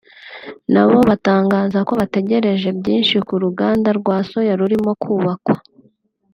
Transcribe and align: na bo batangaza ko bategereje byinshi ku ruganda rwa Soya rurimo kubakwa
na 0.73 0.83
bo 0.87 0.99
batangaza 1.09 1.79
ko 1.87 1.93
bategereje 2.01 2.67
byinshi 2.79 3.15
ku 3.27 3.33
ruganda 3.43 3.89
rwa 3.99 4.17
Soya 4.29 4.53
rurimo 4.59 4.91
kubakwa 5.01 5.55